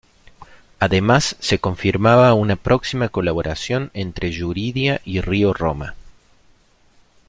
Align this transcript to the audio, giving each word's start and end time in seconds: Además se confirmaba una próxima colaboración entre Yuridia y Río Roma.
Además 0.79 1.35
se 1.41 1.59
confirmaba 1.59 2.33
una 2.33 2.55
próxima 2.55 3.09
colaboración 3.09 3.91
entre 3.93 4.31
Yuridia 4.31 4.99
y 5.05 5.21
Río 5.21 5.53
Roma. 5.53 5.93